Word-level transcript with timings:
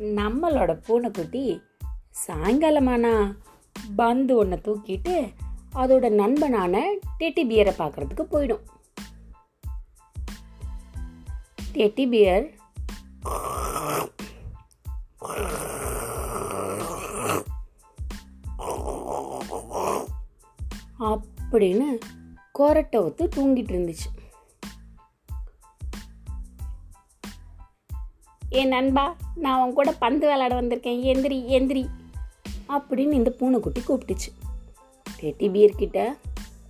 நம்மளோட 0.00 0.82
பூனைக்குட்டி 0.86 1.62
சாயங்காலமானா 2.26 3.36
பந்து 3.96 4.36
ஒன்றை 4.36 4.60
தூக்கிட்டு 4.64 5.32
அதோட 5.74 6.10
நண்பனான 6.10 6.98
டெட்டி 7.18 7.42
பியரை 7.50 7.72
பார்க்கறதுக்கு 7.78 8.24
போயிடும். 8.32 8.64
டெட்டி 11.72 12.08
பியர் 12.08 12.58
அப்படின்னு 21.00 21.98
கொரட்டை 22.58 22.96
ஒத்து 22.96 23.28
தூங்கிட்டு 23.36 23.72
இருந்துச்சு. 23.74 24.08
என் 28.50 28.68
நண்பா 28.68 29.16
நான் 29.34 29.58
அவன் 29.58 29.72
கூட 29.72 29.92
பந்து 29.92 30.28
விளாட 30.28 30.50
வந்திருக்கேன். 30.50 31.02
எந்திரி 31.02 31.48
எந்திரி. 31.48 31.86
அப்படின்னு 32.68 33.12
இந்த 33.12 33.30
பூனைக்குட்டி 33.30 33.80
கூப்பிட்டுச்சு. 33.80 34.30
டெட்டி 35.20 35.48
பியர்கிட்ட 35.48 36.16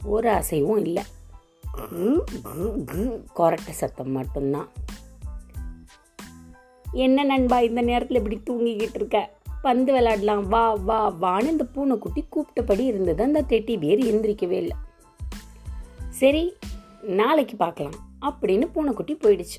ஒரு 0.04 0.28
அசைவும் 0.30 0.78
இல்லை. 0.78 1.02
கொரட்டை 3.36 3.70
சத்தம் 3.70 4.10
மட்டும்தான். 4.10 4.68
என்ன 6.92 7.24
நண்பா 7.24 7.60
இந்த 7.60 7.80
நேரத்தில் 7.80 8.16
இப்படி 8.16 8.40
தூங்கிக்கிட்டு 8.46 8.94
இருக்க? 8.94 9.30
பந்து 9.62 9.94
விளாடலாம் 9.94 10.42
வா 10.42 10.72
வா 10.74 11.14
வான்னு 11.20 11.46
இந்த 11.46 11.64
பூனைக்குட்டி 11.64 12.24
கூப்பிட்டபடி 12.30 12.80
இருந்தது. 12.80 13.22
அந்த 13.22 13.42
டெட்டி 13.42 13.78
பியர் 13.78 13.98
எந்திரிக்கவே 13.98 14.50
இல்லை. 14.50 14.76
சரி 16.08 16.52
நாளைக்கு 17.02 17.56
பார்க்கலாம். 17.56 17.98
அப்படின்னு 18.22 18.66
பூனைக்குட்டி 18.72 19.14
போயிடுச்சு. 19.14 19.58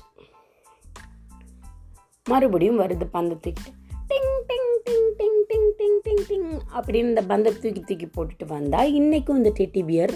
மறுபடியும் 2.30 2.78
வருது 2.80 3.06
பந்தை 3.10 3.36
தூக்கிட்டு 3.36 3.70
டிங் 4.10 4.34
டிங் 4.48 4.68
டிங் 4.84 5.08
டிங் 5.18 5.38
டிங் 5.48 5.70
டிங் 5.78 5.96
டிங் 6.04 6.20
டிங் 6.28 6.50
அப்படின்னு 6.74 7.08
இந்த 7.10 7.22
பந்தை 7.30 7.52
தூக்கி 7.62 7.82
தூக்கி 7.88 8.06
போட்டுட்டு 8.06 8.46
வந்தால் 8.46 8.92
இன்றைக்கும் 8.98 9.36
இந்த 9.36 9.52
டெட்டி 9.58 9.82
பியர் 9.86 10.12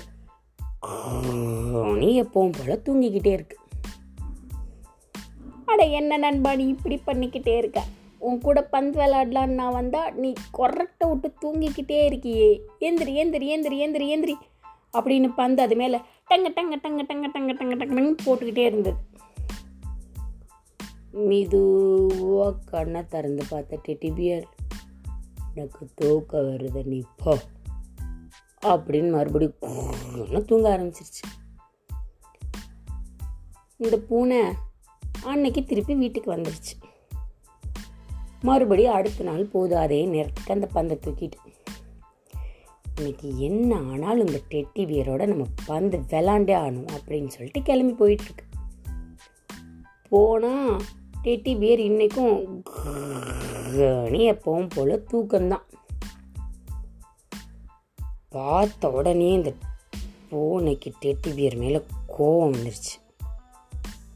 நீ 2.01 2.11
எப்பவும் 2.23 2.55
தூங்கிக்கிட்டே 2.87 3.33
இருக்கு. 3.39 3.57
அட 5.65 5.83
என்ன 5.99 6.17
நண்பா 6.25 6.55
நீ 6.55 6.67
இப்படி 6.75 6.97
பண்ணிக்கிட்டே 7.07 7.55
இருக்க? 7.63 7.83
உன் 8.19 8.39
கூட 8.47 8.59
பந்து 8.75 8.97
விளையாடலான்னு 9.01 9.59
நான் 9.61 9.77
வந்தால் 9.79 10.15
நீ 10.23 10.33
கொரட்டை 10.59 11.07
விட்டு 11.11 11.31
தூங்கிக்கிட்டே 11.43 11.99
இருக்கியே. 12.09 12.49
ஏந்திரி 12.79 13.15
ஏந்திரி 13.23 13.47
ஏந்திரி 13.47 13.79
ஏந்திரி 13.87 14.09
ஏந்திரி 14.09 14.37
அப்படின்னு 14.99 15.31
பந்து 15.43 15.63
அது 15.63 15.77
மேலே 15.83 16.01
டங்க 16.31 16.49
டங்க 16.57 16.77
டங்க 16.85 17.03
டங்க 17.11 17.27
டங்க 17.35 17.53
டங்க 17.61 17.75
டங்கன்னு 17.83 18.17
போட்டுக்கிட்டே 18.27 18.67
இருந்தது. 18.71 18.97
மெதுவாக 21.17 22.57
கண்ணை 22.65 23.07
திறந்து 23.07 23.45
பார்த்த 23.49 23.79
டெட்டி 23.89 24.15
பியர் 24.15 24.47
எனக்கு 25.55 25.89
தூக்க 25.95 26.41
வருது 26.41 26.85
நீ 26.85 27.03
போ 27.17 27.39
அப்படின்னு 28.63 29.11
மறுபடியும் 29.11 30.45
தூங்க 30.45 30.79
ஆரம்பிச்சிருச்சு. 30.79 31.23
இந்த 33.77 33.99
பூனை 33.99 34.43
அன்னைக்கு 35.25 35.65
திருப்பி 35.65 35.95
வீட்டுக்கு 35.95 36.37
வந்துருச்சு. 36.37 36.75
மறுபடியும் 38.41 38.95
அடுத்த 38.95 39.25
நாள் 39.25 39.45
போதும் 39.45 39.79
அதே 39.79 40.05
நேரத்துக்கு 40.05 40.55
அந்த 40.55 40.67
பந்தை 40.67 40.99
தூக்கிட்டு. 41.05 41.39
இன்னைக்கு 42.97 43.39
என்ன 43.39 43.77
ஆனாலும் 43.77 44.27
இந்த 44.27 44.41
டெட்டி 44.51 44.79
பியரோட 44.79 45.27
நம்ம 45.27 45.47
பந்து 45.67 45.99
விளாண்டே 45.99 46.55
ஆகணும் 46.65 46.89
அப்படின்னு 46.97 47.27
சொல்லிட்டு 47.27 47.63
கிளம்பி 47.63 48.05
போயிட்டுருக்கு 48.05 48.45
போனால் 50.09 50.83
டெட்டி 51.27 51.53
பியர் 51.59 51.81
இன்றைக்கும் 51.81 52.63
எப்பவும் 54.27 54.69
போல் 54.75 54.93
தூக்கம்தான். 55.13 55.65
பார்த்த 58.29 58.91
உடனே 58.91 59.33
இந்த 59.33 59.53
பூனைக்கு 60.31 60.93
டெட்டி 61.03 61.35
பியர் 61.35 61.57
மேலே 61.57 61.81
கோவம் 62.19 62.53
வந்துருச்சு. 62.53 62.95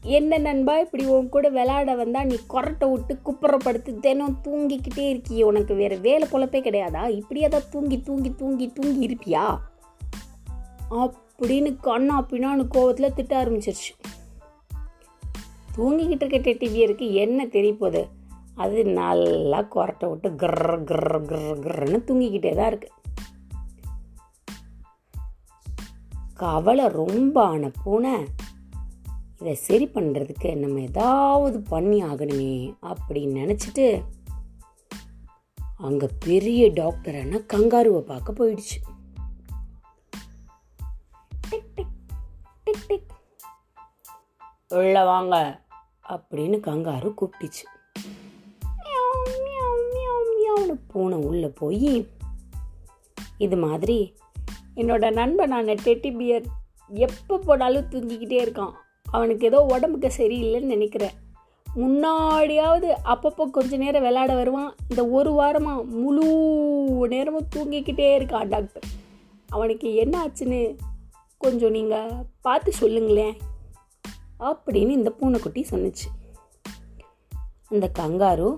என்ன 0.01 0.37
நண்பா 0.37 0.79
இப்படி 0.79 1.05
உன் 1.05 1.29
கூட 1.29 1.49
விளையாட 1.49 1.95
வந்தால் 1.95 2.25
நீ 2.25 2.37
கொரட்டை 2.53 2.87
விட்டு 2.91 3.17
குப்புறப்படுத்து 3.25 3.99
தினம் 3.99 4.39
தூங்கிக்கிட்டே 4.43 5.05
இருக்கியே. 5.13 5.43
உனக்கு 5.51 5.73
வேறு 5.73 5.99
வேலை 5.99 6.27
பொழப்பே 6.31 6.61
கிடையாதா? 6.67 7.03
இப்படியே 7.09 7.47
தான் 7.47 7.69
தூங்கி 7.71 8.01
தூங்கி 8.01 8.33
தூங்கி 8.35 8.71
தூங்கி 8.79 9.03
இருப்பியா? 9.09 9.45
அப்படின்னு 10.89 11.75
கண்ணா 11.81 12.25
பின்னான்னு 12.31 12.67
கோவத்தில் 12.75 13.13
திட்ட 13.13 13.43
ஆரம்பிச்சிருச்சு. 13.43 13.93
தூங்கிக்கிட்டு 15.77 16.33
இருக்க 16.33 16.37
டெட்டி 16.37 17.11
என்ன 17.11 17.47
தெரிய 17.47 17.73
போகுது? 17.73 18.07
அது 18.55 18.85
நல்லா 18.85 19.67
கொரட்டை 19.75 20.09
விட்டு 20.09 20.29
கிர 20.29 20.83
கிர 20.83 21.21
கிர 21.29 21.39
கிரன்னு 21.65 21.99
தூங்கிக்கிட்டே 22.07 22.55
தான் 22.55 22.67
இருக்கு. 22.67 22.89
கவலை 26.33 26.87
ரொம்ப 26.87 27.43
ஆன 27.43 27.71
பூனை 27.83 28.13
இதை 29.39 29.55
சரி 29.55 29.89
பண்ணுறதுக்கு 29.93 30.55
நம்ம 30.55 30.79
ஏதாவது 30.79 31.59
பண்ணி 31.61 32.03
ஆகணுமே 32.03 32.73
அப்படின்னு 32.81 33.39
நினச்சிட்டு 33.41 34.03
அங்கே 35.77 36.07
பெரிய 36.25 36.71
டாக்டர் 36.73 37.15
கங்காருவை 37.53 37.99
பார்க்க 37.99 38.33
போயிடுச்சு. 38.39 38.77
உள்ள 44.77 45.03
வாங்க 45.11 45.35
அப்படின்னு 46.13 46.57
கங்காரு 46.67 47.09
கூப்பிட்டுச்சு. 47.19 47.65
பூனை 50.91 51.17
உள்ளே 51.27 51.49
போய் 51.59 51.91
இது 53.45 53.57
மாதிரி 53.63 53.97
என்னோட 54.79 55.05
நண்பனான 55.19 55.75
டெட்டி 55.85 56.09
பியர் 56.17 56.45
எப்போ 56.89 57.35
போனாலும் 57.37 57.89
தூங்கிக்கிட்டே 57.91 58.37
இருக்கான். 58.45 58.73
அவனுக்கு 59.15 59.45
ஏதோ 59.49 59.59
உடம்புக்கு 59.73 60.09
சரியில்லைன்னு 60.17 60.73
நினைக்கிறேன். 60.75 61.15
முன்னாடியாவது 61.75 62.89
அப்பப்போ 63.13 63.43
கொஞ்ச 63.57 63.77
நேரம் 63.83 64.05
விளையாட 64.07 64.33
வருவான். 64.39 64.71
இந்த 64.89 65.03
ஒரு 65.17 65.31
வாரமாக 65.39 65.85
முழு 66.01 66.27
நேரமும் 67.13 67.51
தூங்கிக்கிட்டே 67.55 68.09
இருக்கான் 68.17 68.51
டாக்டர். 68.55 68.87
அவனுக்கு 69.55 69.87
என்ன 70.03 70.15
ஆச்சுன்னு 70.25 70.61
கொஞ்சம் 71.37 71.75
நீங்கள் 71.77 72.11
பார்த்து 72.47 72.73
சொல்லுங்களேன். 72.81 73.35
அப்படின்னு 74.41 74.89
இந்த 74.89 75.09
பூனைக்குட்டி 75.09 75.65
சொன்னிச்சு. 75.69 76.07
அந்த 77.69 77.91
கங்காரு 77.99 78.57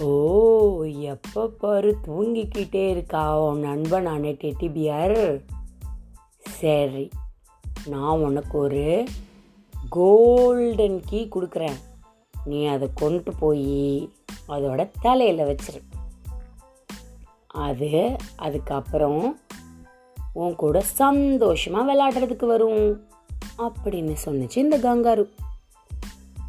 ஓ 0.00 0.84
எப்போ 0.84 1.48
பாரு 1.48 1.96
தூங்கிக்கிட்டே 2.06 2.88
இருக்கா 2.88 3.22
உன் 3.42 3.64
நண்பனான 3.64 4.30
டெட்டி 4.32 4.72
பியர் 4.72 5.44
சரி 6.38 7.08
நான் 7.86 8.18
உனக்கு 8.18 8.58
ஒரு 8.58 9.04
கோல்டன் 9.88 11.00
கீ 11.06 11.28
கொடுக்குறேன். 11.30 11.78
நீ 12.44 12.64
அதை 12.66 12.90
கொண்டு 12.94 13.32
போய் 13.32 14.10
அதோட 14.48 14.90
தலையில் 15.00 15.46
வச்சிரு. 15.46 15.80
அது 17.46 18.16
அதுக்கப்புறம் 18.36 19.38
உன் 20.32 20.54
கூட 20.54 20.80
சந்தோஷமாக 20.80 21.88
விளையாடுறதுக்கு 21.88 22.46
வரும். 22.46 23.06
அப்படின்னு 23.58 24.14
சொன்னிச்சு 24.24 24.56
இந்த 24.56 24.78
கங்காரு 24.78 25.24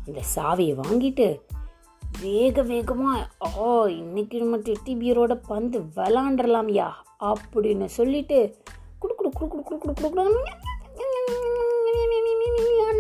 அந்த 0.06 0.22
சாவியை 0.36 0.76
வாங்கிட்டு 0.80 1.28
வேக 2.22 2.62
வேகமாக 2.62 3.54
ஓ 3.58 3.86
இன்னைக்கு 3.86 4.38
நம்ம 4.38 4.58
டிடிபியரோட 4.58 5.34
பந்து 5.48 5.80
விளாண்டுடலாம்யா 5.80 6.90
அப்படின்னு 7.20 7.86
சொல்லிட்டு 7.86 8.58
குடு 9.00 9.16
குடு 9.16 9.30
குடு 9.30 9.64
குடு 9.64 9.78
குடு 9.80 9.94
குடு 9.94 10.10
குடு 10.10 10.44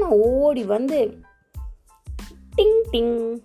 ஓடி 0.09 0.63
வந்து 0.63 0.99
டிங் 2.55 2.79
டிங் 2.91 3.39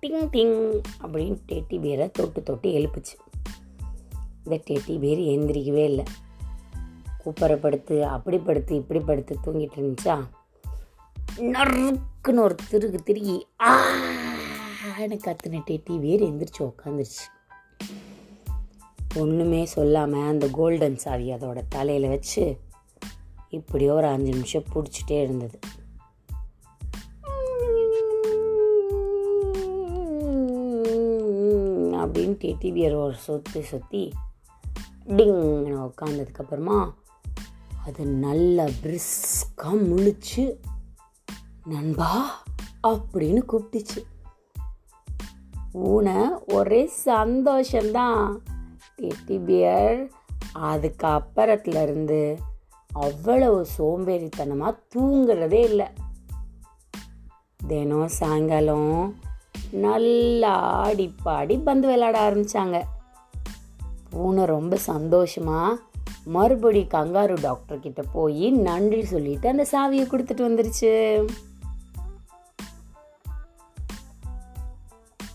டிங் 0.00 0.28
டிங் 0.30 0.80
அப்படின்னு 1.02 1.38
டெட்டி 1.48 1.80
பேரை 1.80 2.10
தொட்டு 2.10 2.42
தொட்டு 2.42 2.68
எழுப்புச்சு 2.70 3.16
இந்த 4.44 4.60
டெட்டி 4.70 4.98
பேர் 4.98 5.18
எந்திரிக்கவே 5.18 5.84
இல்லை 5.84 6.04
கூப்பரப்படுத்து 7.24 8.02
அப்படி 8.02 8.38
படுத்து 8.38 8.74
இப்படி 8.76 9.00
படுத்து 9.00 9.36
தூங்கிட்டு 9.44 9.76
இருந்துச்சா? 9.76 10.16
நறுக்குன்னு 11.36 12.40
ஒரு 12.40 12.54
திருகு 12.68 13.02
திருகி 13.02 13.46
ஆன்னு 13.62 14.16
கத்துன 14.98 15.62
டிவியர் 15.66 15.98
வேறு 15.98 16.26
எந்திரிச்சு 16.26 16.58
உக்காந்துருச்சு. 16.58 17.24
ஒன்றுமே 19.16 19.64
சொல்லாமல் 19.64 20.28
அந்த 20.28 20.48
கோல்டன் 20.48 20.96
சாவி 20.96 21.32
அதோட 21.32 21.62
தலையில் 21.68 22.08
வச்சு 22.08 22.58
இப்படியோ 23.48 23.94
ஒரு 23.94 24.06
அஞ்சு 24.06 24.32
நிமிஷம் 24.32 24.64
பிடிச்சிட்டே 24.74 25.22
இருந்தது. 25.22 25.58
அப்படின்னு 32.04 32.36
டெட்டி 32.42 33.04
ஒரு 33.04 33.14
சொத்து 33.14 33.62
சுற்றி 33.62 34.12
டிங்னு 35.06 35.90
உட்காந்ததுக்கப்புறமா 35.90 36.92
அது 37.86 38.06
நல்லா 38.06 38.64
பிரிஸ்காக 38.64 39.72
முழிச்சு 39.72 40.56
நண்பா 41.64 42.42
அப்படின்னு 42.82 43.42
கூப்பிட்டுச்சு. 43.48 44.02
ஊனை 45.72 46.28
ஒரே 46.46 46.90
சந்தோஷந்தான் 47.04 48.38
டெட்டி 48.96 49.44
பியர் 49.44 50.10
அதுக்கு 50.52 51.06
அப்புறத்துலேருந்து 51.06 52.36
அவ்வளவு 52.92 53.66
சோம்பேறித்தனமாக 53.78 54.78
தூங்குறதே 54.94 55.62
இல்லை. 55.62 55.86
தினம் 57.66 58.08
சாயங்காலம் 58.08 59.14
நல்லா 59.70 60.54
ஆடி 60.58 61.14
பாடி 61.22 61.58
பந்து 61.58 61.86
விளையாட 61.86 62.30
ஆரம்பித்தாங்க 62.30 62.82
பூனை 64.10 64.44
ரொம்ப 64.44 64.76
சந்தோஷமாக 64.76 65.80
மறுபடி 66.24 66.86
கங்காரு 66.90 67.36
டாக்டர் 67.40 67.80
கிட்ட 67.80 68.02
போய் 68.02 68.50
நன்றி 68.50 69.04
சொல்லிட்டு 69.04 69.48
அந்த 69.48 69.66
சாவியை 69.72 70.06
கொடுத்துட்டு 70.06 70.44
வந்துருச்சு. 70.48 71.26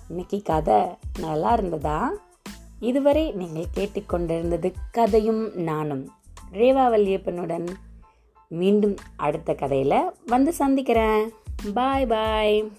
இன்னைக்கு 0.10 0.42
கதை 0.44 0.82
நல்லா 1.20 1.54
இருந்ததா? 1.54 2.12
இதுவரை 2.80 3.32
நீங்கள் 3.32 3.66
கேட்டுக்கொண்டிருந்தது 3.76 4.74
கதையும் 4.92 5.56
நானும் 5.56 6.12
ரேவா 6.52 6.86
வல்லியப்பனுடன். 6.90 7.68
மீண்டும் 8.48 8.96
அடுத்த 9.16 9.54
கதையில் 9.54 10.12
வந்து 10.26 10.54
சந்திக்கிறேன். 10.54 11.34
பாய் 11.74 12.06
பாய் 12.06 12.72